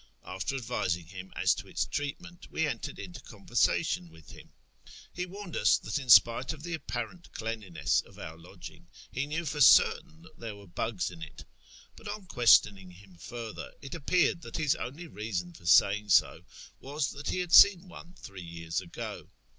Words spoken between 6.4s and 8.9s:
of the apparent cleanliness of our lodging,